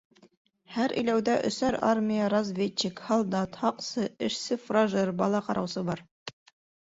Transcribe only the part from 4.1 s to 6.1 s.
эшсе-фуражер, бала ҡараусы бар.